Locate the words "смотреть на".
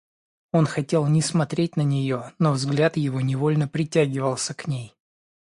1.21-1.81